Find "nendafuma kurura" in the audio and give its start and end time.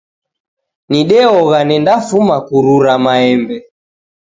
1.69-2.93